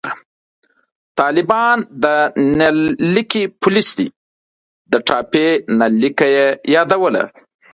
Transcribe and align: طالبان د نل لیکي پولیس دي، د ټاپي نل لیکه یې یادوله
طالبان 1.19 1.77
د 2.03 2.05
نل 2.59 2.77
لیکي 3.13 3.43
پولیس 3.61 3.89
دي، 3.97 4.07
د 4.91 4.93
ټاپي 5.07 5.47
نل 5.79 5.93
لیکه 6.03 6.25
یې 6.35 6.47
یادوله 6.75 7.23